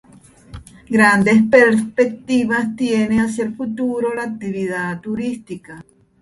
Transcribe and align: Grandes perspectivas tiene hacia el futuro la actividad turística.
Grandes 0.89 1.43
perspectivas 1.43 2.75
tiene 2.75 3.21
hacia 3.21 3.43
el 3.45 3.55
futuro 3.55 4.15
la 4.15 4.23
actividad 4.23 4.99
turística. 4.99 5.85